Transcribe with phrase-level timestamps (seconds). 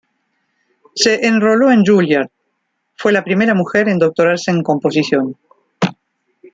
[0.95, 2.27] Se enroló en Juilliard,
[2.95, 5.37] fue la primera mujer en doctorarse en composición.